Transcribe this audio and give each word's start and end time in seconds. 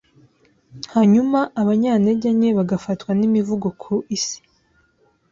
hanyuma 0.93 1.39
abanyantege 1.61 2.27
nke 2.37 2.49
bagafatwa 2.57 3.11
nimivugo 3.19 3.67
ku 3.81 3.93
isi 4.15 4.39